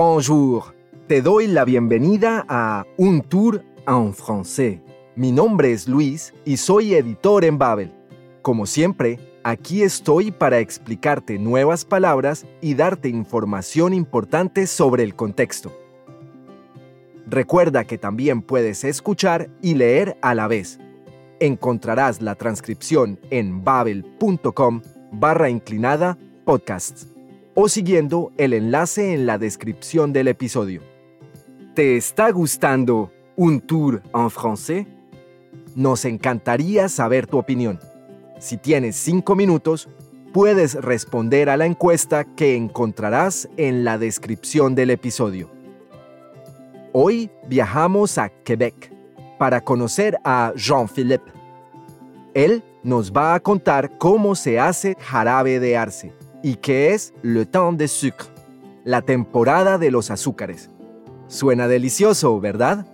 Bonjour. 0.00 0.76
Te 1.08 1.22
doy 1.22 1.48
la 1.48 1.64
bienvenida 1.64 2.46
a 2.48 2.86
Un 2.98 3.20
Tour 3.20 3.64
en 3.84 4.14
Français. 4.14 4.80
Mi 5.16 5.32
nombre 5.32 5.72
es 5.72 5.88
Luis 5.88 6.32
y 6.44 6.58
soy 6.58 6.94
editor 6.94 7.44
en 7.44 7.58
Babel. 7.58 7.92
Como 8.40 8.66
siempre, 8.66 9.18
aquí 9.42 9.82
estoy 9.82 10.30
para 10.30 10.60
explicarte 10.60 11.40
nuevas 11.40 11.84
palabras 11.84 12.46
y 12.60 12.74
darte 12.74 13.08
información 13.08 13.92
importante 13.92 14.68
sobre 14.68 15.02
el 15.02 15.16
contexto. 15.16 15.76
Recuerda 17.26 17.82
que 17.82 17.98
también 17.98 18.40
puedes 18.40 18.84
escuchar 18.84 19.50
y 19.62 19.74
leer 19.74 20.16
a 20.22 20.36
la 20.36 20.46
vez. 20.46 20.78
Encontrarás 21.40 22.22
la 22.22 22.36
transcripción 22.36 23.18
en 23.30 23.64
babel.com 23.64 24.80
barra 25.10 25.50
inclinada 25.50 26.16
podcasts 26.44 27.08
o 27.60 27.68
siguiendo 27.68 28.30
el 28.36 28.52
enlace 28.52 29.12
en 29.12 29.26
la 29.26 29.36
descripción 29.36 30.12
del 30.12 30.28
episodio. 30.28 30.80
¿Te 31.74 31.96
está 31.96 32.30
gustando 32.30 33.10
un 33.34 33.60
tour 33.60 34.00
en 34.14 34.30
français? 34.30 34.86
Nos 35.74 36.04
encantaría 36.04 36.88
saber 36.88 37.26
tu 37.26 37.36
opinión. 37.36 37.80
Si 38.38 38.58
tienes 38.58 38.94
cinco 38.94 39.34
minutos, 39.34 39.88
puedes 40.32 40.76
responder 40.76 41.50
a 41.50 41.56
la 41.56 41.66
encuesta 41.66 42.22
que 42.22 42.54
encontrarás 42.54 43.48
en 43.56 43.82
la 43.82 43.98
descripción 43.98 44.76
del 44.76 44.90
episodio. 44.90 45.50
Hoy 46.92 47.28
viajamos 47.48 48.18
a 48.18 48.28
Quebec 48.28 48.92
para 49.36 49.62
conocer 49.62 50.16
a 50.22 50.52
Jean-Philippe. 50.54 51.32
Él 52.34 52.62
nos 52.84 53.10
va 53.12 53.34
a 53.34 53.40
contar 53.40 53.98
cómo 53.98 54.36
se 54.36 54.60
hace 54.60 54.96
jarabe 55.00 55.58
de 55.58 55.76
arce 55.76 56.12
y 56.42 56.56
qué 56.56 56.94
es 56.94 57.12
le 57.22 57.46
temps 57.46 57.76
de 57.76 57.88
sucre, 57.88 58.26
la 58.84 59.02
temporada 59.02 59.78
de 59.78 59.90
los 59.90 60.10
azúcares. 60.10 60.70
Suena 61.26 61.68
delicioso, 61.68 62.40
¿verdad? 62.40 62.86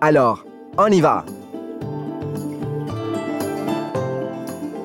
Alors, 0.00 0.44
on 0.76 0.92
y 0.92 1.00
va. 1.00 1.24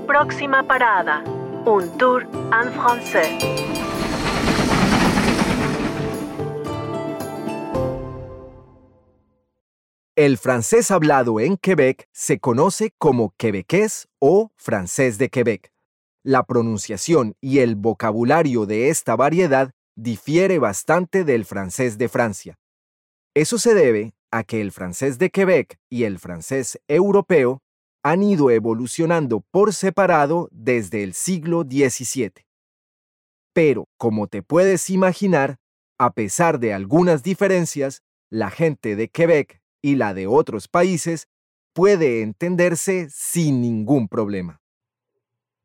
Próxima 0.07 0.63
parada, 0.63 1.23
un 1.66 1.89
tour 1.97 2.23
en 2.51 2.71
français. 2.73 3.38
El 10.17 10.38
francés 10.38 10.91
hablado 10.91 11.41
en 11.41 11.57
Quebec 11.57 12.07
se 12.13 12.39
conoce 12.39 12.93
como 12.97 13.33
quebequés 13.35 14.07
o 14.19 14.51
francés 14.55 15.17
de 15.17 15.27
Quebec. 15.29 15.75
La 16.28 16.42
pronunciación 16.42 17.36
y 17.40 17.59
el 17.59 17.76
vocabulario 17.76 18.66
de 18.66 18.90
esta 18.90 19.16
variedad 19.16 19.70
difiere 19.95 20.58
bastante 20.58 21.23
del 21.23 21.45
francés 21.45 22.00
de 22.00 22.09
Francia. 22.09 22.58
Eso 23.36 23.59
se 23.59 23.76
debe 23.76 24.16
a 24.31 24.44
que 24.44 24.59
el 24.59 24.72
francés 24.72 25.20
de 25.20 25.30
Quebec 25.30 25.78
y 25.88 26.06
el 26.06 26.18
francés 26.18 26.80
europeo 26.88 27.62
han 28.02 28.23
ido 28.23 28.50
evolucionando 28.50 29.46
por 29.52 29.72
separado 29.72 30.50
desde 30.52 31.03
el 31.03 31.14
siglo 31.14 31.62
XVII. 31.62 32.31
Pero, 33.53 33.88
como 33.96 34.26
te 34.26 34.42
puedes 34.42 34.90
imaginar, 34.90 35.58
a 36.00 36.12
pesar 36.12 36.58
de 36.58 36.73
algunas 36.73 37.22
diferencias, 37.22 38.02
la 38.31 38.50
gente 38.50 38.96
de 38.96 39.09
Quebec 39.09 39.62
y 39.80 39.94
la 39.94 40.16
de 40.16 40.26
otros 40.26 40.68
países 40.70 41.28
puede 41.73 42.23
entenderse 42.23 43.09
sin 43.12 43.62
ningún 43.62 44.08
problema. 44.08 44.59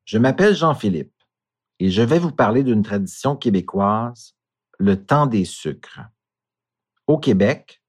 Je 0.05 0.19
m'appelle 0.19 0.55
Jean-Philippe 0.55 1.15
et 1.79 1.91
je 1.91 2.03
vais 2.03 2.19
vous 2.19 2.33
parler 2.33 2.63
d'une 2.63 2.83
tradition 2.83 3.37
québécoise, 3.37 4.35
le 4.79 5.05
temps 5.05 5.27
des 5.27 5.45
sucres. 5.45 6.01
Au 7.07 7.19
Québec, 7.19 7.83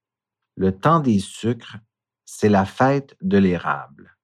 le 0.56 0.78
temps 0.78 1.00
des 1.00 1.20
sucres, 1.20 1.78
c'est 2.26 2.50
la 2.50 2.66
fête 2.66 3.16
de 3.22 3.38
l'érable. 3.38 4.18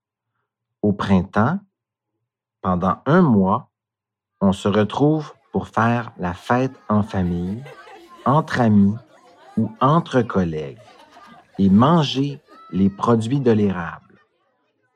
Au 0.81 0.94
printemps, 0.94 1.59
pendant 2.62 3.01
un 3.06 3.22
mois, 3.22 3.72
on 4.41 4.51
se 4.53 4.67
retrouve 4.67 5.33
pour 5.51 5.67
faire 5.67 6.12
la 6.17 6.33
fête 6.33 6.73
en 6.89 7.03
famille, 7.03 7.63
entre 8.25 8.62
amis 8.62 8.95
ou 9.57 9.72
entre 9.81 10.22
collègues 10.22 10.79
et 11.57 11.69
manger 11.69 12.39
les 12.72 12.89
produits 12.89 13.39
de 13.39 13.51
l'érable. 13.51 14.19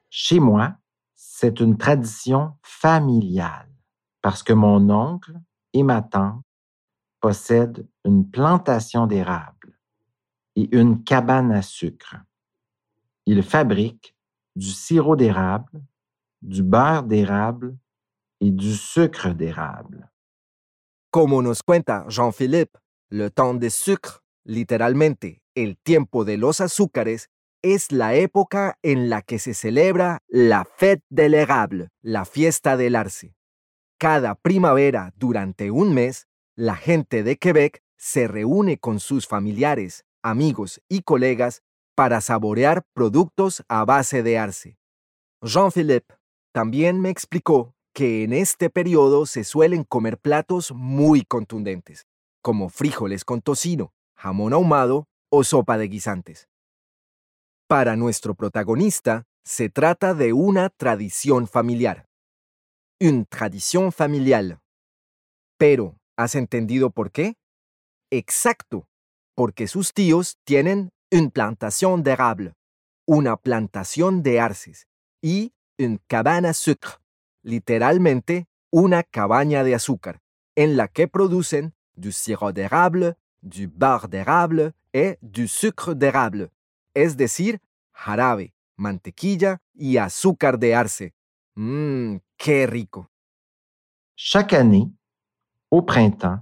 Chez 0.09 0.39
moi, 0.39 0.73
c'est 1.41 1.59
une 1.59 1.75
tradition 1.75 2.53
familiale 2.61 3.73
parce 4.21 4.43
que 4.43 4.53
mon 4.53 4.91
oncle 4.91 5.33
et 5.73 5.81
ma 5.81 6.03
tante 6.03 6.43
possèdent 7.19 7.87
une 8.05 8.29
plantation 8.29 9.07
d'érable 9.07 9.79
et 10.55 10.69
une 10.71 11.03
cabane 11.03 11.51
à 11.51 11.63
sucre. 11.63 12.17
Ils 13.25 13.41
fabriquent 13.41 14.15
du 14.55 14.69
sirop 14.69 15.15
d'érable, 15.15 15.81
du 16.43 16.61
beurre 16.61 17.05
d'érable 17.05 17.75
et 18.39 18.51
du 18.51 18.75
sucre 18.75 19.33
d'érable. 19.33 20.11
Como 21.09 21.41
nos 21.41 21.63
cuenta 21.65 22.05
Jean-Philippe, 22.07 22.77
le 23.09 23.31
temps 23.31 23.55
de 23.55 23.69
sucre, 23.69 24.21
literalmente 24.45 25.41
el 25.55 25.75
tiempo 25.79 26.23
de 26.23 26.37
los 26.37 26.61
azúcares, 26.61 27.30
es 27.61 27.91
la 27.91 28.15
época 28.15 28.77
en 28.81 29.09
la 29.09 29.21
que 29.21 29.39
se 29.39 29.53
celebra 29.53 30.19
la 30.27 30.65
Fête 30.65 31.03
de 31.09 31.29
l'érable, 31.29 31.89
la 32.01 32.25
fiesta 32.25 32.77
del 32.77 32.95
arce. 32.95 33.35
Cada 33.99 34.35
primavera, 34.35 35.13
durante 35.15 35.69
un 35.69 35.93
mes, 35.93 36.27
la 36.55 36.75
gente 36.75 37.23
de 37.23 37.37
Quebec 37.37 37.83
se 37.97 38.27
reúne 38.27 38.77
con 38.77 38.99
sus 38.99 39.27
familiares, 39.27 40.05
amigos 40.23 40.81
y 40.89 41.01
colegas 41.01 41.61
para 41.95 42.19
saborear 42.21 42.83
productos 42.93 43.63
a 43.67 43.85
base 43.85 44.23
de 44.23 44.37
arce. 44.37 44.77
Jean-Philippe 45.41 46.15
también 46.51 46.99
me 46.99 47.09
explicó 47.09 47.75
que 47.93 48.23
en 48.23 48.33
este 48.33 48.69
periodo 48.69 49.25
se 49.25 49.43
suelen 49.43 49.83
comer 49.83 50.17
platos 50.17 50.71
muy 50.71 51.23
contundentes, 51.23 52.07
como 52.41 52.69
frijoles 52.69 53.23
con 53.23 53.41
tocino, 53.41 53.93
jamón 54.15 54.53
ahumado 54.53 55.07
o 55.29 55.43
sopa 55.43 55.77
de 55.77 55.87
guisantes. 55.87 56.50
Para 57.71 57.95
nuestro 57.95 58.35
protagonista, 58.35 59.23
se 59.45 59.69
trata 59.69 60.13
de 60.13 60.33
una 60.33 60.67
tradición 60.71 61.47
familiar. 61.47 62.05
Une 62.99 63.23
tradition 63.23 63.93
familiale. 63.93 64.59
Pero, 65.57 65.95
¿has 66.17 66.35
entendido 66.35 66.89
por 66.89 67.13
qué? 67.13 67.35
Exacto, 68.11 68.89
porque 69.35 69.69
sus 69.69 69.93
tíos 69.93 70.35
tienen 70.43 70.89
une 71.13 71.31
plantation 71.31 72.03
d'érable, 72.03 72.55
una 73.07 73.37
plantación 73.37 74.21
de 74.21 74.41
arces, 74.41 74.85
y 75.23 75.53
une 75.79 75.99
cabane 76.09 76.49
à 76.49 76.53
sucre, 76.53 76.99
literalmente 77.41 78.47
una 78.69 79.01
cabaña 79.01 79.63
de 79.63 79.75
azúcar, 79.75 80.19
en 80.57 80.75
la 80.75 80.89
que 80.89 81.07
producen 81.07 81.73
du 81.95 82.11
sirop 82.11 82.51
d'érable, 82.51 83.15
du 83.41 83.69
beurre 83.69 84.09
d'érable 84.09 84.73
et 84.91 85.17
du 85.21 85.47
sucre 85.47 85.95
d'érable, 85.95 86.51
es 86.93 87.15
decir, 87.15 87.59
jarabe, 87.93 88.53
mantequilla 88.77 89.59
y 89.73 89.97
azúcar 89.97 90.57
de 90.57 90.73
arce. 90.73 91.13
Mmm, 91.55 92.17
qué 92.37 92.65
rico. 92.65 93.07
Chaque 94.15 94.53
année, 94.53 94.91
au 95.69 95.81
printemps, 95.81 96.39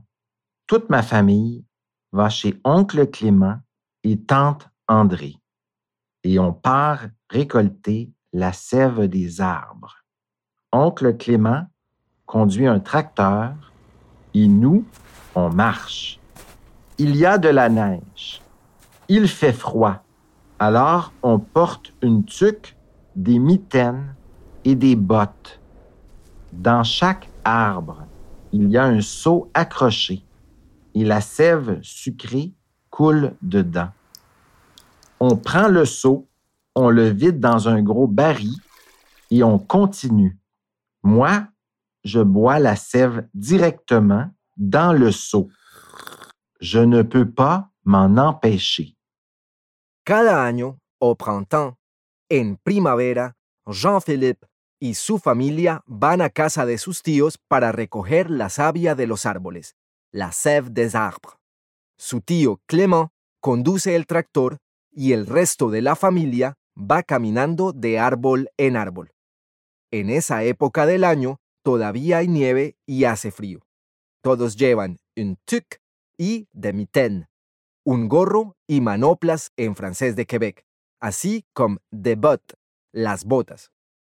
toute 0.68 0.90
ma 0.90 1.02
famille 1.02 1.66
va 2.12 2.30
chez 2.30 2.60
oncle 2.64 3.10
Clément 3.10 3.60
et 4.04 4.18
tante 4.18 4.70
André 4.88 5.40
et 6.24 6.40
on 6.40 6.54
part 6.54 7.08
récolter 7.30 8.12
la 8.34 8.54
sève 8.54 9.08
des 9.08 9.42
arbres. 9.42 10.04
Oncle 10.72 11.18
Clément 11.18 11.66
conduit 12.26 12.68
un 12.68 12.80
tracteur 12.80 13.54
et 14.34 14.48
nous, 14.48 14.86
on 15.36 15.50
marche. 15.50 16.20
Il 16.98 17.16
y 17.16 17.26
a 17.26 17.38
de 17.38 17.50
la 17.50 17.70
neige. 17.70 18.42
Il 19.08 19.28
fait 19.28 19.54
froid. 19.54 20.04
Alors, 20.62 21.14
on 21.24 21.40
porte 21.40 21.94
une 22.02 22.26
tuque, 22.26 22.76
des 23.16 23.40
mitaines 23.40 24.14
et 24.66 24.76
des 24.76 24.98
bottes. 24.98 25.62
Dans 26.52 26.84
chaque 26.84 27.30
arbre, 27.46 28.06
il 28.52 28.70
y 28.70 28.78
a 28.78 28.84
un 28.84 29.00
seau 29.00 29.50
accroché 29.54 30.26
et 30.96 31.06
la 31.06 31.22
sève 31.22 31.80
sucrée 31.82 32.54
coule 32.90 33.36
dedans. 33.42 33.90
On 35.22 35.38
prend 35.38 35.70
le 35.70 35.86
seau, 35.86 36.28
on 36.76 36.90
le 36.90 37.08
vide 37.08 37.40
dans 37.40 37.70
un 37.70 37.82
gros 37.82 38.08
baril 38.08 38.56
et 39.32 39.44
on 39.44 39.60
continue. 39.60 40.38
Moi, 41.04 41.48
je 42.04 42.20
bois 42.20 42.60
la 42.60 42.76
sève 42.76 43.28
directement 43.34 44.30
dans 44.58 44.92
le 44.92 45.12
seau. 45.12 45.50
Je 46.60 46.80
ne 46.80 47.02
peux 47.02 47.30
pas 47.30 47.70
m'en 47.86 48.18
empêcher. 48.18 48.98
Cada 50.10 50.44
año, 50.44 50.80
au 51.00 51.16
printemps, 51.16 51.76
en 52.30 52.58
primavera, 52.58 53.36
Jean-Philippe 53.68 54.48
y 54.80 54.96
su 54.96 55.20
familia 55.20 55.84
van 55.86 56.22
a 56.22 56.32
casa 56.32 56.66
de 56.66 56.80
sus 56.80 57.04
tíos 57.04 57.38
para 57.38 57.72
recoger 57.72 58.32
la 58.32 58.50
savia 58.50 58.96
de 58.96 59.06
los 59.06 59.28
árboles, 59.28 59.76
la 60.12 60.32
sève 60.32 60.72
des 60.72 60.96
arbres. 60.96 61.36
Su 61.96 62.22
tío 62.22 62.60
Clément 62.66 63.10
conduce 63.40 63.96
el 63.96 64.08
tractor 64.08 64.58
y 64.92 65.14
el 65.14 65.28
resto 65.28 65.70
de 65.70 65.84
la 65.84 65.96
familia 65.96 66.56
va 66.76 67.04
caminando 67.04 67.72
de 67.72 68.00
árbol 68.00 68.50
en 68.58 68.78
árbol. 68.78 69.12
En 69.92 70.10
esa 70.10 70.44
época 70.44 70.88
del 70.88 71.04
año 71.04 71.38
todavía 71.64 72.18
hay 72.18 72.28
nieve 72.28 72.78
y 72.88 73.04
hace 73.04 73.30
frío. 73.30 73.60
Todos 74.24 74.56
llevan 74.56 74.98
un 75.16 75.38
tuc 75.46 75.78
y 76.18 76.48
demi-ten, 76.52 77.29
un 77.90 78.08
gorro 78.08 78.56
y 78.68 78.82
manoplas 78.82 79.52
en 79.58 79.76
francés 79.76 80.16
de 80.16 80.28
Quebec, 80.28 80.64
así 81.02 81.44
como 81.54 81.80
des 81.90 82.16
bottes, 82.16 82.56
las 82.94 83.26
botas. 83.26 83.72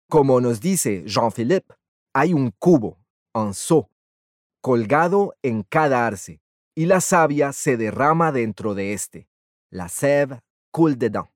Como 0.08 0.40
nos 0.40 0.60
dice 0.60 1.02
Jean-Philippe, 1.06 1.74
hay 2.14 2.34
un 2.34 2.52
cubo, 2.52 3.00
un 3.34 3.52
seau, 3.52 3.88
colgado 4.60 5.34
en 5.42 5.64
cada 5.64 6.06
arce, 6.06 6.40
y 6.76 6.86
la 6.86 7.00
savia 7.00 7.52
se 7.52 7.76
derrama 7.76 8.30
dentro 8.30 8.74
de 8.74 8.92
este. 8.92 9.26
La 9.72 9.88
sève 9.88 10.38
coule 10.70 10.94
dedans. 10.94 11.28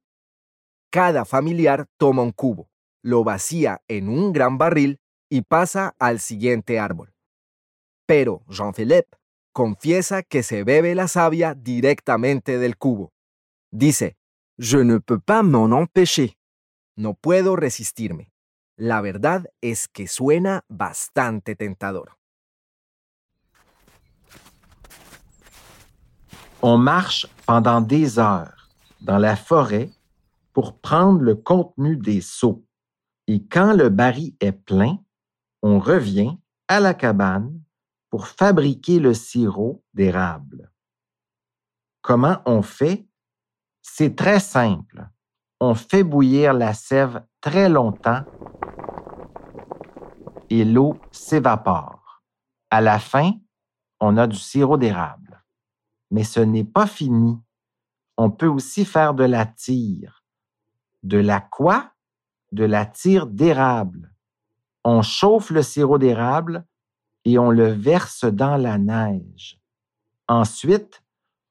Cada 0.92 1.24
familiar 1.24 1.86
toma 1.96 2.22
un 2.22 2.30
cubo, 2.30 2.70
lo 3.02 3.24
vacía 3.24 3.82
en 3.88 4.08
un 4.08 4.32
gran 4.32 4.58
barril 4.58 5.00
y 5.28 5.42
pasa 5.42 5.96
al 5.98 6.20
siguiente 6.20 6.78
árbol. 6.78 7.12
Pero 8.06 8.44
Jean-Philippe 8.48 9.17
confiesa 9.58 10.22
que 10.22 10.44
se 10.44 10.62
bebe 10.62 10.94
la 10.94 11.08
savia 11.08 11.52
directamente 11.52 12.58
del 12.58 12.76
cubo. 12.76 13.12
Dice, 13.72 14.16
Je 14.56 14.84
ne 14.84 14.98
peux 14.98 15.18
pas 15.18 15.42
m'en 15.42 15.72
empêcher. 15.72 16.36
No 16.96 17.14
puedo 17.14 17.56
resistirme. 17.56 18.30
La 18.76 19.00
verdad 19.00 19.48
es 19.60 19.88
que 19.88 20.06
suena 20.06 20.64
bastante 20.68 21.56
tentador. 21.56 22.16
On 26.62 26.78
marche 26.78 27.26
pendant 27.44 27.80
des 27.80 28.20
heures 28.20 28.68
dans 29.00 29.18
la 29.18 29.34
forêt 29.34 29.90
pour 30.52 30.78
prendre 30.78 31.20
le 31.20 31.34
contenu 31.34 31.96
des 31.96 32.20
seaux. 32.20 32.64
Et 33.26 33.42
quand 33.44 33.72
le 33.72 33.88
baril 33.88 34.36
est 34.38 34.52
plein, 34.52 34.98
on 35.62 35.80
revient 35.80 36.38
à 36.68 36.78
la 36.78 36.94
cabane 36.94 37.60
pour 38.10 38.26
fabriquer 38.28 38.98
le 38.98 39.14
sirop 39.14 39.84
d'érable. 39.94 40.72
Comment 42.02 42.40
on 42.46 42.62
fait? 42.62 43.06
C'est 43.82 44.16
très 44.16 44.40
simple. 44.40 45.08
On 45.60 45.74
fait 45.74 46.04
bouillir 46.04 46.54
la 46.54 46.72
sève 46.72 47.24
très 47.40 47.68
longtemps 47.68 48.24
et 50.50 50.64
l'eau 50.64 50.98
s'évapore. 51.10 52.22
À 52.70 52.80
la 52.80 52.98
fin, 52.98 53.32
on 54.00 54.16
a 54.16 54.26
du 54.26 54.36
sirop 54.36 54.76
d'érable. 54.76 55.44
Mais 56.10 56.24
ce 56.24 56.40
n'est 56.40 56.64
pas 56.64 56.86
fini. 56.86 57.38
On 58.16 58.30
peut 58.30 58.46
aussi 58.46 58.84
faire 58.84 59.14
de 59.14 59.24
la 59.24 59.46
tire. 59.46 60.24
De 61.02 61.18
la 61.18 61.40
quoi? 61.40 61.92
De 62.52 62.64
la 62.64 62.86
tire 62.86 63.26
d'érable. 63.26 64.14
On 64.84 65.02
chauffe 65.02 65.50
le 65.50 65.62
sirop 65.62 65.98
d'érable 65.98 66.64
et 67.28 67.38
on 67.38 67.50
le 67.50 67.72
verse 67.72 68.24
dans 68.24 68.56
la 68.56 68.78
neige. 68.78 69.60
Ensuite, 70.28 71.02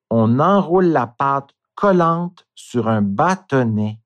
on 0.10 0.40
enroule 0.40 0.88
la 0.88 1.06
pâte 1.06 1.54
collante 1.76 2.48
sur 2.56 2.88
un 2.88 3.04
bâtonnet. 3.04 4.02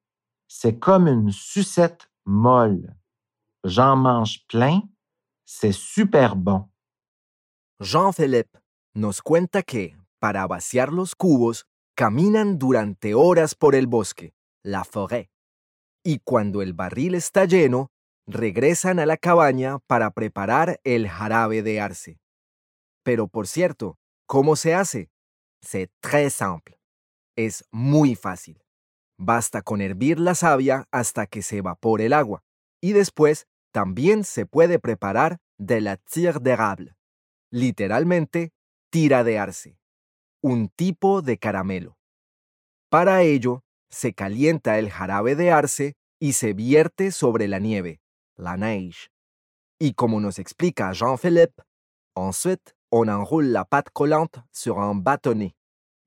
C'est 0.50 0.80
comme 0.80 1.08
une 1.08 1.32
sucette 1.32 2.12
molle. 2.26 2.94
J'en 3.64 3.96
mange 3.96 4.46
plein. 4.48 4.82
C'est 5.46 5.72
super 5.72 6.36
bon. 6.36 6.68
Jean-Philippe 7.80 8.58
nos 8.96 9.22
cuenta 9.24 9.64
que, 9.64 9.92
para 10.20 10.46
vaciar 10.48 10.92
los 10.92 11.16
cubos, 11.16 11.66
caminan 11.96 12.60
durante 12.60 13.14
horas 13.14 13.56
por 13.56 13.76
el 13.76 13.88
bosque, 13.88 14.34
la 14.64 14.84
forêt, 14.84 15.30
y 16.04 16.20
cuando 16.20 16.62
el 16.62 16.74
barril 16.74 17.16
está 17.16 17.46
lleno, 17.46 17.92
regresan 18.28 19.00
a 19.00 19.06
la 19.06 19.18
cabaña 19.18 19.80
para 19.88 20.12
preparar 20.12 20.80
el 20.84 21.08
jarabe 21.10 21.64
de 21.64 21.82
arce. 21.82 22.20
Pero 23.04 23.28
por 23.28 23.48
cierto, 23.48 23.98
¿cómo 24.26 24.56
se 24.56 24.74
hace? 24.74 25.10
C'est 25.62 25.92
très 26.02 26.34
simple. 26.34 26.80
Es 27.36 27.66
muy 27.72 28.16
fácil. 28.16 28.62
Basta 29.18 29.62
con 29.62 29.82
hervir 29.82 30.20
la 30.20 30.36
savia 30.36 30.88
hasta 30.92 31.28
que 31.28 31.42
se 31.42 31.58
evapore 31.58 32.08
el 32.08 32.14
agua. 32.14 32.44
Y 32.82 32.94
después 32.94 33.48
también 33.72 34.24
se 34.24 34.46
puede 34.46 34.80
preparar 34.80 35.38
de 35.58 35.82
la 35.82 35.98
tire 35.98 36.40
d'érable. 36.40 36.96
Literalmente, 37.52 38.52
tira 38.90 39.24
de 39.24 39.38
arce. 39.38 39.78
Un 40.42 40.70
tipo 40.70 41.22
de 41.22 41.38
caramelo. 41.38 41.98
Para 42.90 43.22
ello, 43.22 43.64
se 43.90 44.14
calienta 44.14 44.80
el 44.80 44.90
jarabe 44.90 45.36
de 45.36 45.52
arce 45.52 45.96
y 46.20 46.34
se 46.34 46.54
vierte 46.54 47.12
sobre 47.12 47.48
la 47.48 47.60
nieve, 47.60 48.01
la 48.42 48.58
neige. 48.58 49.10
Y 49.80 49.94
como 49.94 50.20
nos 50.20 50.40
explica 50.40 50.92
Jean-Philippe, 50.92 51.64
ensuite 52.16 52.74
on 52.92 53.08
enroule 53.08 53.52
la 53.52 53.66
pâte 53.66 53.92
collante 53.94 54.44
sur 54.52 54.78
un 54.78 55.04
bâtonnet. 55.04 55.56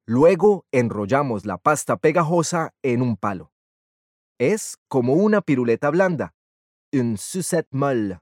Luego 0.06 0.66
enrollamos 0.70 1.46
la 1.46 1.56
pasta 1.56 1.96
pegajosa 1.96 2.74
en 2.82 3.00
un 3.00 3.16
palo. 3.16 3.50
Es 4.38 4.76
como 4.88 5.14
una 5.14 5.40
piruleta 5.40 5.90
blanda, 5.90 6.34
une 6.92 7.16
sucette 7.16 7.68
molle. 7.72 8.18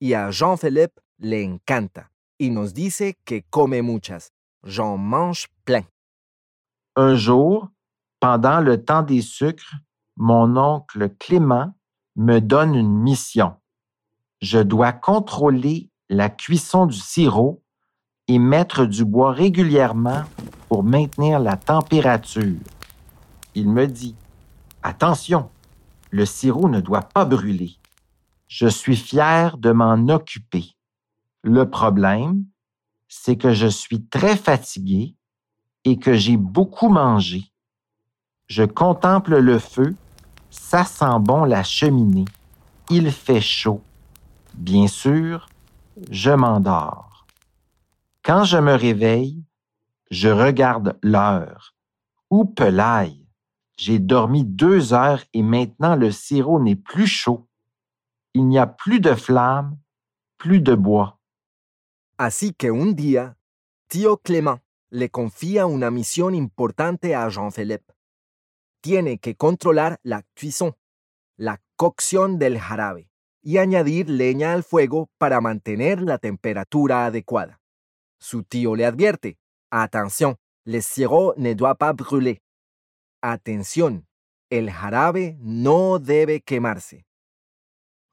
Y 0.00 0.14
a 0.14 0.30
Jean-Philippe 0.30 1.00
le 1.18 1.42
encanta 1.42 2.10
y 2.38 2.50
nos 2.50 2.72
dice 2.72 3.18
que 3.24 3.44
come 3.50 3.82
muchas. 3.82 4.32
J'en 4.64 4.96
mange 4.96 5.48
plein. 5.64 5.86
Un 6.96 7.16
jour, 7.16 7.70
pendant 8.20 8.60
le 8.60 8.82
temps 8.84 9.02
des 9.02 9.22
sucres, 9.22 9.74
mon 10.16 10.56
oncle 10.56 11.14
Clément 11.18 11.77
me 12.18 12.40
donne 12.40 12.74
une 12.74 12.92
mission. 12.92 13.54
Je 14.42 14.58
dois 14.58 14.92
contrôler 14.92 15.88
la 16.08 16.28
cuisson 16.28 16.86
du 16.86 16.98
sirop 16.98 17.62
et 18.26 18.40
mettre 18.40 18.84
du 18.84 19.04
bois 19.04 19.32
régulièrement 19.32 20.24
pour 20.68 20.82
maintenir 20.82 21.38
la 21.38 21.56
température. 21.56 22.58
Il 23.54 23.70
me 23.70 23.86
dit, 23.86 24.16
Attention, 24.82 25.50
le 26.10 26.26
sirop 26.26 26.68
ne 26.68 26.80
doit 26.80 27.02
pas 27.02 27.24
brûler. 27.24 27.76
Je 28.48 28.66
suis 28.66 28.96
fier 28.96 29.56
de 29.56 29.70
m'en 29.70 30.08
occuper. 30.08 30.76
Le 31.42 31.70
problème, 31.70 32.44
c'est 33.06 33.36
que 33.36 33.52
je 33.52 33.68
suis 33.68 34.04
très 34.04 34.36
fatigué 34.36 35.14
et 35.84 35.98
que 35.98 36.14
j'ai 36.14 36.36
beaucoup 36.36 36.88
mangé. 36.88 37.52
Je 38.48 38.64
contemple 38.64 39.38
le 39.38 39.58
feu, 39.58 39.94
ça 40.50 40.84
sent 40.84 41.18
bon 41.20 41.44
la 41.44 41.62
cheminée. 41.62 42.24
Il 42.90 43.12
fait 43.12 43.40
chaud. 43.40 43.82
Bien 44.54 44.86
sûr, 44.86 45.48
je 46.10 46.30
m'endors. 46.30 47.26
Quand 48.22 48.44
je 48.44 48.58
me 48.58 48.74
réveille, 48.74 49.42
je 50.10 50.28
regarde 50.28 50.98
l'heure. 51.02 51.74
Où 52.30 52.44
pelaille! 52.44 53.24
J'ai 53.76 54.00
dormi 54.00 54.44
deux 54.44 54.92
heures 54.92 55.22
et 55.32 55.42
maintenant 55.42 55.94
le 55.94 56.10
sirop 56.10 56.60
n'est 56.60 56.76
plus 56.76 57.06
chaud. 57.06 57.46
Il 58.34 58.46
n'y 58.48 58.58
a 58.58 58.66
plus 58.66 59.00
de 59.00 59.14
flamme, 59.14 59.78
plus 60.36 60.60
de 60.60 60.74
bois. 60.74 61.18
Así 62.18 62.52
que 62.52 62.66
un 62.66 62.92
día, 62.92 63.36
Clément 64.24 64.58
le 64.90 65.08
confía 65.08 65.66
una 65.66 65.90
misión 65.90 66.34
importante 66.34 67.14
a 67.14 67.28
Jean-Philippe. 67.28 67.92
Tiene 68.88 69.18
que 69.18 69.34
controlar 69.34 70.00
la 70.02 70.24
cuisson, 70.34 70.74
la 71.36 71.60
cocción 71.76 72.38
del 72.38 72.58
jarabe, 72.58 73.10
y 73.42 73.58
añadir 73.58 74.08
leña 74.08 74.54
al 74.54 74.64
fuego 74.64 75.10
para 75.18 75.42
mantener 75.42 76.00
la 76.00 76.16
temperatura 76.16 77.04
adecuada. 77.04 77.60
Su 78.18 78.44
tío 78.44 78.74
le 78.76 78.86
advierte, 78.86 79.36
Atención, 79.70 80.38
le 80.64 80.80
sirop 80.80 81.36
ne 81.36 81.54
doit 81.54 81.76
pas 81.76 81.94
brûler. 81.94 82.40
Atención, 83.20 84.06
el 84.48 84.70
jarabe 84.70 85.36
no 85.38 85.98
debe 85.98 86.40
quemarse. 86.40 87.04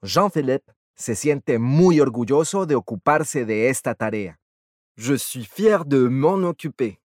Jean-Philippe 0.01 0.74
se 0.94 1.15
siente 1.15 1.58
muy 1.58 2.01
orgulloso 2.01 2.65
de 2.65 2.75
ocuparse 2.75 3.46
de 3.46 3.70
esta 3.70 3.96
tarea. 3.96 4.41
Je 4.98 5.17
suis 5.17 5.48
fier 5.48 5.86
de 5.86 6.10
m'en 6.10 6.44
occuper. 6.44 7.00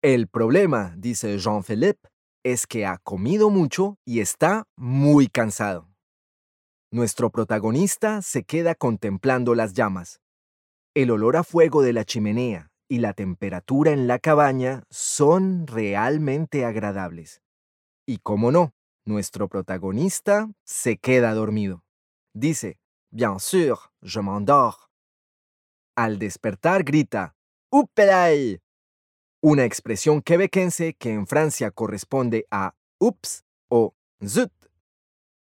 El 0.00 0.26
problema, 0.26 0.94
dice 0.96 1.36
Jean-Philippe, 1.36 2.08
es 2.44 2.66
que 2.66 2.86
ha 2.86 2.98
comido 2.98 3.50
mucho 3.50 3.98
y 4.04 4.20
está 4.20 4.68
muy 4.76 5.26
cansado. 5.28 5.88
Nuestro 6.92 7.30
protagonista 7.30 8.22
se 8.22 8.44
queda 8.44 8.74
contemplando 8.74 9.54
las 9.54 9.72
llamas. 9.72 10.20
El 10.94 11.10
olor 11.10 11.36
a 11.36 11.42
fuego 11.42 11.82
de 11.82 11.92
la 11.92 12.04
chimenea 12.04 12.70
y 12.88 12.98
la 12.98 13.14
temperatura 13.14 13.90
en 13.90 14.06
la 14.06 14.20
cabaña 14.20 14.84
son 14.90 15.66
realmente 15.66 16.64
agradables. 16.64 17.42
Y 18.06 18.18
cómo 18.18 18.52
no, 18.52 18.74
nuestro 19.04 19.48
protagonista 19.48 20.52
se 20.64 20.98
queda 20.98 21.34
dormido. 21.34 21.82
Dice, 22.34 22.78
Bien 23.10 23.38
sûr, 23.38 23.78
je 24.02 24.20
m'endors. 24.20 24.88
Al 25.96 26.18
despertar 26.18 26.82
grita, 26.82 27.36
¡Upelay! 27.70 28.60
Una 29.44 29.66
expresión 29.66 30.22
quebequense 30.22 30.94
que 30.94 31.12
en 31.12 31.26
Francia 31.26 31.70
corresponde 31.70 32.46
a 32.50 32.74
ups 32.98 33.44
o 33.68 33.94
zut. 34.26 34.50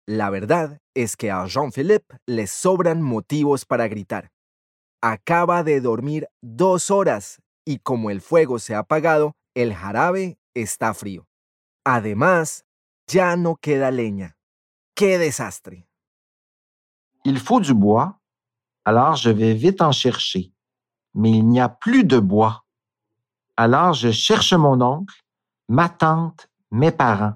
La 0.06 0.30
verdad 0.30 0.80
es 0.94 1.18
que 1.18 1.30
a 1.30 1.44
Jean-Philippe 1.46 2.16
le 2.24 2.46
sobran 2.46 3.02
motivos 3.02 3.66
para 3.66 3.86
gritar. 3.86 4.32
Acaba 5.02 5.62
de 5.64 5.82
dormir 5.82 6.30
dos 6.40 6.90
horas 6.90 7.42
y 7.66 7.80
como 7.80 8.08
el 8.08 8.22
fuego 8.22 8.58
se 8.58 8.74
ha 8.74 8.78
apagado, 8.78 9.36
el 9.54 9.74
jarabe 9.74 10.38
está 10.54 10.94
frío. 10.94 11.28
Además, 11.84 12.64
ya 13.06 13.36
no 13.36 13.56
queda 13.56 13.90
leña. 13.90 14.38
¡Qué 14.96 15.18
desastre! 15.18 15.86
Il 17.22 17.38
faut 17.38 17.60
du 17.60 17.74
bois, 17.74 18.18
alors 18.86 19.16
je 19.16 19.28
vais 19.28 19.52
vite 19.52 19.82
en 19.82 19.92
chercher. 19.92 20.54
Mais 21.12 21.32
il 21.32 21.46
n'y 21.46 21.60
a 21.60 21.68
plus 21.68 22.04
de 22.04 22.18
bois. 22.18 22.63
Alors 23.56 23.92
je 23.92 24.10
cherche 24.10 24.52
mon 24.52 24.80
oncle, 24.80 25.14
ma 25.68 25.88
tante, 25.88 26.48
mes 26.70 26.90
parents. 26.90 27.34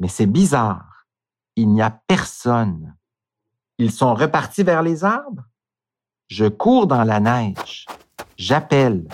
Mais 0.00 0.08
c'est 0.08 0.26
bizarre. 0.26 1.06
Il 1.56 1.68
n'y 1.68 1.82
a 1.82 1.90
personne. 1.90 2.96
Ils 3.78 3.92
sont 3.92 4.14
repartis 4.14 4.64
vers 4.64 4.82
les 4.82 5.04
arbres? 5.04 5.44
Je 6.26 6.46
cours 6.46 6.86
dans 6.86 7.04
la 7.04 7.20
neige. 7.20 7.86
J'appelle. 8.36 9.06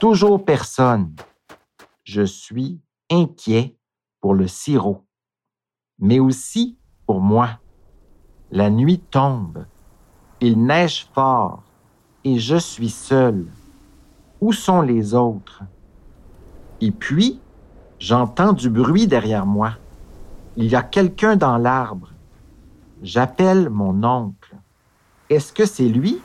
Toujours 0.00 0.42
personne. 0.42 1.14
Je 2.04 2.22
suis 2.22 2.80
inquiet 3.10 3.76
pour 4.20 4.34
le 4.34 4.48
sirop, 4.48 5.04
mais 5.98 6.18
aussi 6.18 6.78
pour 7.06 7.20
moi. 7.20 7.60
La 8.50 8.70
nuit 8.70 9.00
tombe. 9.00 9.66
Il 10.40 10.64
neige 10.64 11.06
fort 11.12 11.62
et 12.24 12.38
je 12.38 12.56
suis 12.56 12.88
seul. 12.88 13.46
Où 14.40 14.52
sont 14.52 14.80
les 14.80 15.14
autres? 15.14 15.62
Et 16.80 16.90
puis, 16.90 17.40
j'entends 17.98 18.52
du 18.54 18.70
bruit 18.70 19.06
derrière 19.06 19.44
moi. 19.44 19.74
Il 20.56 20.66
y 20.66 20.76
a 20.76 20.82
quelqu'un 20.82 21.36
dans 21.36 21.58
l'arbre. 21.58 22.10
J'appelle 23.02 23.68
mon 23.68 24.02
oncle. 24.02 24.56
Est-ce 25.28 25.52
que 25.52 25.66
c'est 25.66 25.88
lui? 25.88 26.20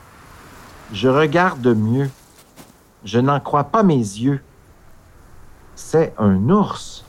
Je 0.92 1.08
regarde 1.08 1.66
mieux. 1.66 2.10
Je 3.04 3.18
n'en 3.18 3.40
crois 3.40 3.64
pas 3.64 3.82
mes 3.82 3.94
yeux. 3.94 4.42
C'est 5.74 6.14
un 6.18 6.48
ours. 6.48 7.04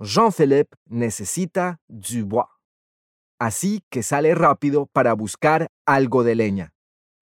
Jean-Philippe 0.00 0.74
necesita 0.88 1.76
du 1.88 2.24
bois. 2.24 2.48
Así 3.38 3.82
que 3.90 4.02
sale 4.02 4.34
rápido 4.34 4.86
para 4.86 5.14
buscar 5.14 5.66
algo 5.86 6.22
de 6.22 6.34
leña. 6.34 6.70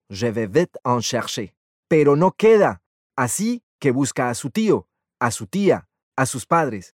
Je 0.09 0.27
vais 0.27 0.47
vite 0.47 0.77
en 0.83 1.01
chercher. 1.01 1.53
Pero 1.87 2.15
no 2.15 2.31
queda. 2.31 2.81
Así 3.15 3.63
que 3.79 3.91
busca 3.91 4.29
a 4.29 4.33
su 4.33 4.49
tío, 4.49 4.87
a 5.19 5.31
su 5.31 5.47
tía, 5.47 5.87
a 6.15 6.25
sus 6.25 6.45
padres. 6.45 6.95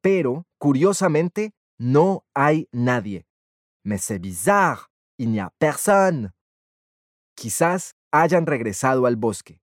Pero, 0.00 0.46
curiosamente, 0.58 1.52
no 1.78 2.24
hay 2.34 2.68
nadie. 2.72 3.26
Mais 3.84 4.02
c'est 4.02 4.20
bizarre. 4.20 4.88
Il 5.18 5.30
n'y 5.30 5.40
a 5.40 5.50
personne. 5.58 6.32
Quizás 7.36 7.94
hayan 8.12 8.46
regresado 8.46 9.06
al 9.06 9.16
bosque. 9.16 9.60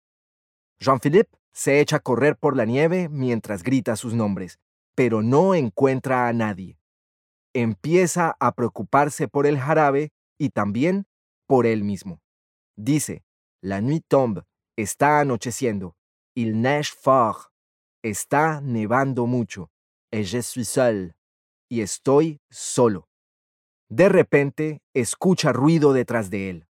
Jean-Philippe 0.80 1.38
se 1.52 1.80
echa 1.80 1.98
a 1.98 2.00
correr 2.00 2.38
por 2.38 2.56
la 2.56 2.66
nieve 2.66 3.10
mientras 3.10 3.64
grita 3.64 3.96
sus 3.96 4.14
nombres, 4.14 4.60
pero 4.96 5.22
no 5.22 5.56
encuentra 5.56 6.28
a 6.28 6.34
nadie. 6.34 6.80
Empieza 7.54 8.36
a 8.40 8.52
preocuparse 8.52 9.28
por 9.28 9.48
el 9.48 9.58
jarabe 9.58 10.12
y 10.38 10.50
también 10.50 11.08
por 11.48 11.66
él 11.66 11.84
mismo. 11.84 12.22
Dice, 12.78 13.24
la 13.62 13.82
nuit 13.82 14.06
tombe, 14.08 14.44
está 14.78 15.20
anocheciendo. 15.20 15.96
Il 16.36 16.62
neige 16.62 16.94
fort, 16.94 17.52
está 18.04 18.62
nevando 18.62 19.26
mucho. 19.26 19.72
Et 20.12 20.24
je 20.24 20.42
suis 20.42 20.70
seul, 20.70 21.16
y 21.70 21.82
estoy 21.82 22.40
solo. 22.50 23.10
De 23.90 24.10
repente, 24.10 24.82
escucha 24.94 25.52
ruido 25.52 25.92
detrás 25.92 26.30
de 26.30 26.50
él. 26.50 26.68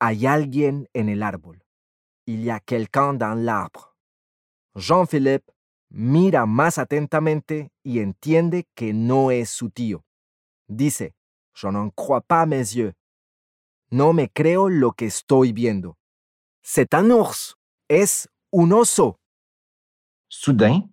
Hay 0.00 0.26
alguien 0.26 0.88
en 0.92 1.08
el 1.08 1.22
árbol. 1.22 1.64
Il 2.26 2.44
y 2.44 2.50
a 2.50 2.60
quelqu'un 2.60 3.14
dans 3.14 3.34
l'arbre. 3.34 3.96
Jean-Philippe 4.74 5.50
mira 5.90 6.46
más 6.46 6.78
atentamente 6.78 7.70
y 7.82 8.00
entiende 8.00 8.66
que 8.74 8.92
no 8.92 9.30
es 9.30 9.50
su 9.50 9.70
tío. 9.70 10.04
Dice, 10.68 11.14
Je 11.54 11.68
n'en 11.68 11.90
crois 11.90 12.22
pas 12.22 12.46
mes 12.46 12.74
yeux. 12.74 12.94
No 13.92 14.14
me 14.14 14.30
creo 14.30 14.70
lo 14.70 14.92
que 14.92 15.04
estoy 15.04 15.52
viendo. 15.52 15.98
C'est 16.62 16.94
un 16.94 17.10
ours. 17.10 17.58
Es 17.90 18.26
un 18.50 18.72
oso. 18.72 19.18
Soudain, 20.30 20.88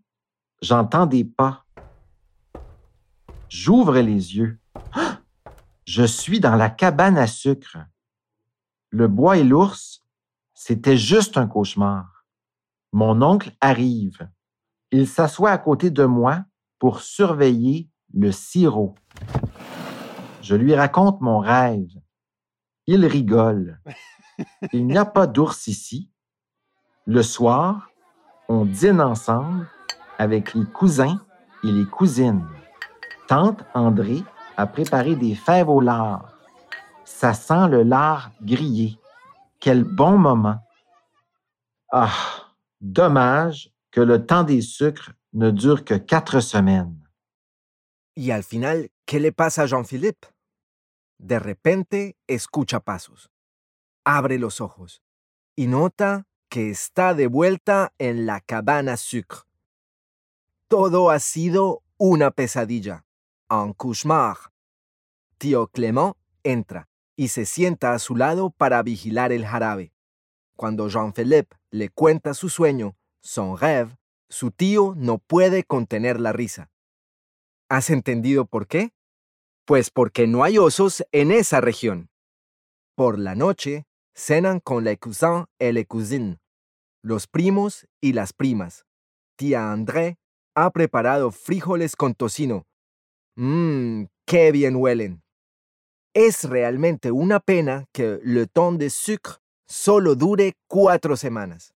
j'entends 0.61 1.05
des 1.05 1.23
pas. 1.23 1.63
J'ouvre 3.47 3.99
les 3.99 4.35
yeux. 4.35 4.59
Je 5.85 6.03
suis 6.03 6.41
dans 6.41 6.57
la 6.57 6.69
cabane 6.69 7.17
à 7.17 7.27
sucre. 7.27 7.77
Le 8.89 9.07
bois 9.07 9.37
et 9.37 9.45
l'ours, 9.45 10.03
c'était 10.53 10.97
juste 10.97 11.37
un 11.37 11.47
cauchemar. 11.47 12.25
Mon 12.91 13.21
oncle 13.21 13.53
arrive. 13.61 14.29
Il 14.91 15.07
s'assoit 15.07 15.51
à 15.51 15.57
côté 15.57 15.89
de 15.89 16.03
moi 16.03 16.43
pour 16.79 16.99
surveiller 16.99 17.87
le 18.13 18.33
sirop. 18.33 18.93
Je 20.41 20.55
lui 20.55 20.75
raconte 20.75 21.21
mon 21.21 21.39
rêve. 21.39 21.97
Il 22.91 23.05
rigole. 23.05 23.79
Il 24.73 24.87
n'y 24.87 24.97
a 24.97 25.05
pas 25.05 25.27
d'ours 25.27 25.67
ici. 25.67 26.09
Le 27.05 27.21
soir, 27.21 27.91
on 28.47 28.65
dîne 28.65 28.99
ensemble 28.99 29.67
avec 30.17 30.55
les 30.55 30.65
cousins 30.65 31.23
et 31.63 31.71
les 31.71 31.85
cousines. 31.85 32.47
Tante 33.27 33.63
André 33.75 34.23
a 34.57 34.65
préparé 34.65 35.15
des 35.15 35.35
fèves 35.35 35.69
au 35.69 35.81
lard. 35.81 36.35
Ça 37.05 37.35
sent 37.35 37.67
le 37.69 37.83
lard 37.83 38.31
grillé. 38.41 38.97
Quel 39.59 39.83
bon 39.83 40.17
moment. 40.17 40.57
Ah, 41.91 42.11
dommage 42.81 43.71
que 43.91 44.01
le 44.01 44.25
temps 44.25 44.43
des 44.43 44.61
sucres 44.61 45.11
ne 45.33 45.51
dure 45.51 45.85
que 45.85 45.93
quatre 45.93 46.39
semaines. 46.39 46.97
Y 48.15 48.31
al 48.31 48.41
final, 48.41 48.89
¿qué 49.05 49.19
le 49.19 49.31
pasa 49.31 49.61
a 49.61 49.67
Jean-Philippe? 49.67 50.25
De 51.19 51.37
repente 51.37 52.17
escucha 52.27 52.79
pasos. 52.79 53.29
Abre 54.05 54.39
los 54.39 54.61
ojos 54.61 55.03
y 55.55 55.67
nota 55.67 56.27
que 56.49 56.69
está 56.69 57.13
de 57.13 57.27
vuelta 57.27 57.93
en 57.97 58.25
la 58.25 58.39
cabana 58.39 58.95
sucre. 58.97 59.39
Todo 60.69 61.11
ha 61.11 61.19
sido 61.19 61.83
una 61.97 62.31
pesadilla, 62.31 63.05
un 63.49 63.73
cauchemar. 63.73 64.37
Tío 65.37 65.67
Clément 65.67 66.15
entra 66.43 66.87
y 67.17 67.27
se 67.27 67.45
sienta 67.45 67.93
a 67.93 67.99
su 67.99 68.15
lado 68.15 68.49
para 68.51 68.81
vigilar 68.81 69.33
el 69.33 69.45
jarabe. 69.45 69.91
Cuando 70.55 70.87
Jean-Philippe 70.87 71.57
le 71.69 71.89
cuenta 71.89 72.33
su 72.33 72.47
sueño, 72.47 72.95
son 73.21 73.57
rêve, 73.57 73.97
su 74.29 74.51
tío 74.51 74.93
no 74.95 75.17
puede 75.17 75.65
contener 75.65 76.19
la 76.19 76.31
risa. 76.31 76.71
¿Has 77.67 77.89
entendido 77.89 78.45
por 78.45 78.67
qué? 78.67 78.93
Pues 79.69 79.91
porque 79.91 80.25
no 80.25 80.43
hay 80.43 80.57
osos 80.57 81.05
en 81.11 81.29
esa 81.29 81.61
región. 81.61 82.09
Por 82.95 83.19
la 83.19 83.35
noche, 83.35 83.85
cenan 84.15 84.59
con 84.61 84.83
les 84.83 84.97
cousins 84.97 85.45
et 85.59 85.71
les 85.71 85.85
cousines, 85.85 86.39
los 87.03 87.27
primos 87.27 87.85
y 88.01 88.13
las 88.13 88.33
primas. 88.33 88.87
Tía 89.37 89.71
André 89.71 90.17
ha 90.55 90.71
preparado 90.71 91.29
frijoles 91.29 91.95
con 91.95 92.15
tocino. 92.15 92.65
Mmm, 93.35 94.05
qué 94.25 94.51
bien 94.51 94.75
huelen. 94.75 95.21
Es 96.15 96.45
realmente 96.45 97.11
una 97.11 97.39
pena 97.39 97.85
que 97.93 98.19
le 98.23 98.47
temps 98.47 98.79
de 98.79 98.89
sucre 98.89 99.33
solo 99.67 100.15
dure 100.15 100.55
cuatro 100.67 101.15
semanas. 101.15 101.75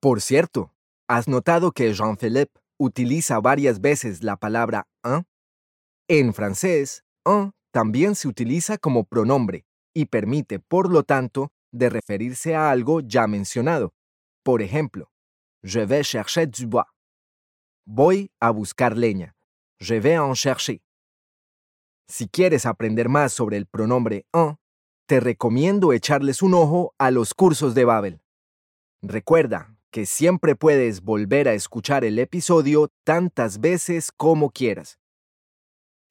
Por 0.00 0.20
cierto, 0.20 0.74
¿has 1.06 1.28
notado 1.28 1.70
que 1.70 1.94
Jean-Philippe 1.94 2.60
utiliza 2.78 3.38
varias 3.38 3.80
veces 3.80 4.24
la 4.24 4.36
palabra? 4.36 4.88
En 6.08 6.34
francés, 6.34 7.02
un 7.24 7.52
también 7.72 8.14
se 8.14 8.28
utiliza 8.28 8.76
como 8.76 9.04
pronombre 9.04 9.64
y 9.94 10.04
permite, 10.06 10.58
por 10.58 10.92
lo 10.92 11.02
tanto, 11.02 11.50
de 11.72 11.88
referirse 11.88 12.54
a 12.54 12.70
algo 12.70 13.00
ya 13.00 13.26
mencionado. 13.26 13.94
Por 14.42 14.60
ejemplo, 14.60 15.10
je 15.62 15.86
vais 15.86 16.06
chercher 16.06 16.46
du 16.46 16.66
bois. 16.66 16.86
Voy 17.86 18.30
a 18.38 18.50
buscar 18.50 18.98
leña. 18.98 19.34
Je 19.80 19.98
vais 19.98 20.18
en 20.18 20.34
chercher. 20.34 20.82
Si 22.06 22.28
quieres 22.28 22.66
aprender 22.66 23.08
más 23.08 23.32
sobre 23.32 23.56
el 23.56 23.66
pronombre 23.66 24.26
un, 24.34 24.58
te 25.06 25.20
recomiendo 25.20 25.94
echarles 25.94 26.42
un 26.42 26.52
ojo 26.52 26.94
a 26.98 27.10
los 27.10 27.32
cursos 27.32 27.74
de 27.74 27.86
Babel. 27.86 28.20
Recuerda 29.00 29.74
que 29.90 30.04
siempre 30.04 30.54
puedes 30.54 31.00
volver 31.00 31.48
a 31.48 31.54
escuchar 31.54 32.04
el 32.04 32.18
episodio 32.18 32.90
tantas 33.04 33.58
veces 33.58 34.12
como 34.12 34.50
quieras. 34.50 34.98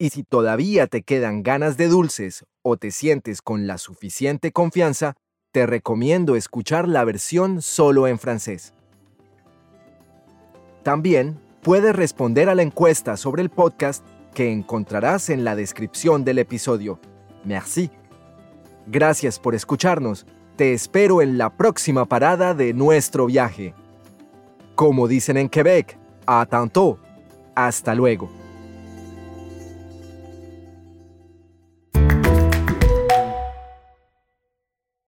Y 0.04 0.10
si 0.10 0.24
todavía 0.24 0.88
te 0.88 1.02
quedan 1.02 1.44
ganas 1.44 1.78
de 1.78 1.88
dulces 1.88 2.44
o 2.62 2.76
te 2.76 2.92
sientes 2.92 3.42
con 3.42 3.68
la 3.68 3.78
suficiente 3.78 4.52
confianza, 4.52 5.14
te 5.54 5.66
recomiendo 5.66 6.36
escuchar 6.36 6.90
la 6.90 7.06
versión 7.06 7.62
solo 7.62 8.06
en 8.08 8.20
francés. 8.20 8.74
También 10.84 11.40
puedes 11.62 11.96
responder 11.96 12.50
a 12.50 12.56
la 12.56 12.64
encuesta 12.64 13.16
sobre 13.16 13.44
el 13.44 13.50
podcast 13.50 14.04
que 14.36 14.52
encontrarás 14.52 15.30
en 15.30 15.46
la 15.46 15.56
descripción 15.56 16.26
del 16.26 16.40
episodio. 16.40 17.00
Merci. 17.46 17.90
Gracias 18.88 19.40
por 19.40 19.56
escucharnos. 19.56 20.26
Te 20.58 20.74
espero 20.74 21.22
en 21.22 21.38
la 21.38 21.56
próxima 21.56 22.04
parada 22.04 22.54
de 22.54 22.74
nuestro 22.74 23.28
viaje. 23.28 23.74
Como 24.76 25.08
dicen 25.08 25.38
en 25.38 25.48
Quebec, 25.48 25.98
a 26.26 26.46
tanto. 26.46 27.00
Hasta 27.56 27.96
luego. 27.96 28.43